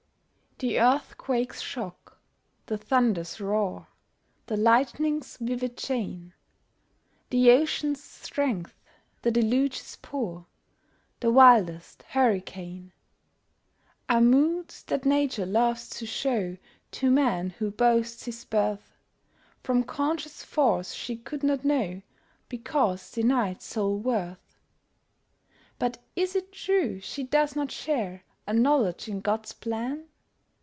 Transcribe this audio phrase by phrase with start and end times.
[0.59, 2.21] The earthquake's shock,
[2.67, 3.87] the thunder's roar,
[4.45, 6.33] The lightning's vivid chain,
[7.31, 8.79] The ocean's strength,
[9.23, 10.45] the deluge's pour,
[11.19, 12.91] The wildest hurricane,
[14.07, 16.57] Are moods that Nature loves to show
[16.91, 18.99] To man who boasts his birth
[19.63, 22.03] From conscious force she could not know
[22.49, 24.59] Because denied soul worth.
[25.79, 30.07] But is it true she does not share A knowledge in God's plan?